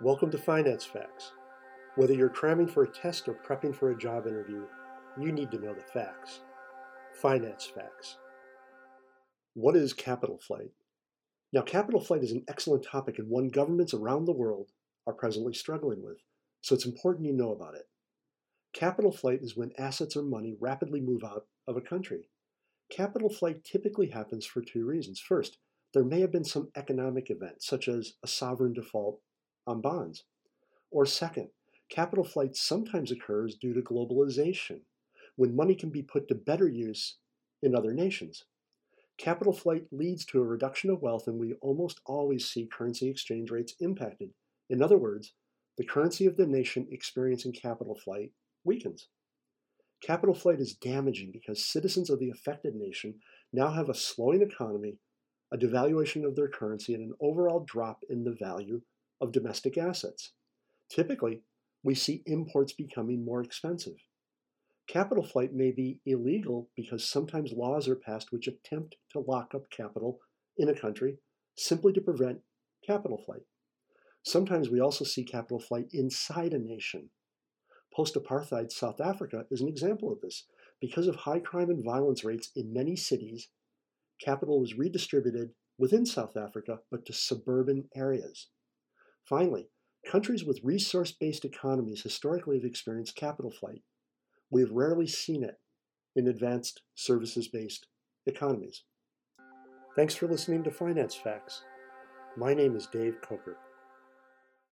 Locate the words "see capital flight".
75.04-75.86